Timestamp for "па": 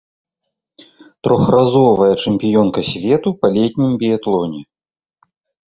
3.45-3.55